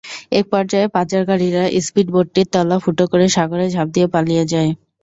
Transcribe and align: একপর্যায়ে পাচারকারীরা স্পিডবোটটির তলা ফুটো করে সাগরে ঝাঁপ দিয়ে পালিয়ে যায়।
একপর্যায়ে 0.33 0.87
পাচারকারীরা 0.95 1.63
স্পিডবোটটির 1.85 2.47
তলা 2.53 2.77
ফুটো 2.83 3.03
করে 3.11 3.25
সাগরে 3.35 3.65
ঝাঁপ 3.73 3.87
দিয়ে 3.95 4.07
পালিয়ে 4.13 4.43
যায়। 4.53 4.71